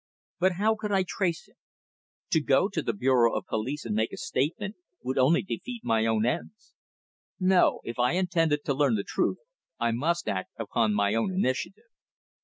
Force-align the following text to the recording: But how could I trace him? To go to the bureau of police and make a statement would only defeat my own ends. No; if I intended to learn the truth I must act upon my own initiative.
But 0.39 0.53
how 0.53 0.73
could 0.73 0.91
I 0.91 1.03
trace 1.07 1.47
him? 1.47 1.57
To 2.31 2.41
go 2.41 2.69
to 2.69 2.81
the 2.81 2.91
bureau 2.91 3.35
of 3.35 3.45
police 3.45 3.85
and 3.85 3.93
make 3.93 4.11
a 4.11 4.17
statement 4.17 4.75
would 5.03 5.19
only 5.19 5.43
defeat 5.43 5.81
my 5.83 6.07
own 6.07 6.25
ends. 6.25 6.73
No; 7.39 7.81
if 7.83 7.99
I 7.99 8.13
intended 8.13 8.65
to 8.65 8.73
learn 8.73 8.95
the 8.95 9.03
truth 9.07 9.37
I 9.79 9.91
must 9.91 10.27
act 10.27 10.53
upon 10.57 10.95
my 10.95 11.13
own 11.13 11.31
initiative. 11.31 11.91